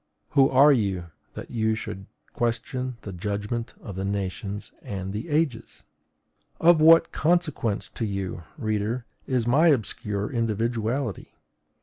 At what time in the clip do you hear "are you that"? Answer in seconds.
0.49-1.51